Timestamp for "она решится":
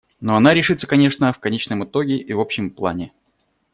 0.35-0.87